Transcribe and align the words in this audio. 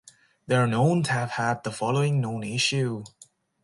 They 0.47 0.55
are 0.55 0.65
known 0.65 1.03
to 1.03 1.11
have 1.11 1.29
had 1.29 1.63
the 1.63 1.71
following 1.71 2.21
known 2.21 2.43
issue. 2.43 3.03